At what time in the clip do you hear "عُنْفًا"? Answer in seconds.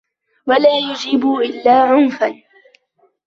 1.83-2.35